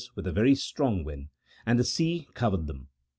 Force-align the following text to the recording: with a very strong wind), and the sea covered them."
with 0.15 0.25
a 0.25 0.31
very 0.31 0.55
strong 0.55 1.03
wind), 1.03 1.27
and 1.63 1.77
the 1.77 1.83
sea 1.83 2.27
covered 2.33 2.65
them." 2.65 2.87